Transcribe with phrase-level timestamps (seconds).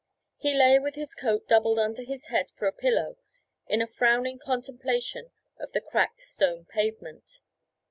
[0.37, 3.17] He lay with his coat doubled under his head for a pillow,
[3.67, 7.37] in a frowning contemplation of the cracked stone pavement.